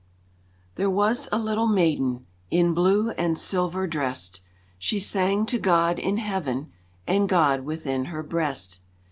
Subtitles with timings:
[0.77, 4.41] There was a little maiden In blue and silver drest,
[4.79, 6.71] She sang to God in Heaven
[7.05, 8.79] And God within her breast.